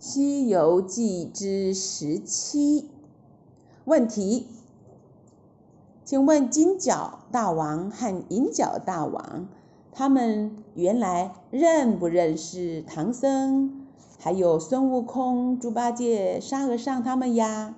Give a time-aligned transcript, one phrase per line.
[0.00, 2.88] 西游记之十七。
[3.84, 4.46] 问题。
[6.06, 9.46] 请问金角大王和银角大王
[9.92, 13.86] 他们原来认不认识唐僧
[14.18, 17.74] 还有孙悟空猪八戒沙和尚他们呀？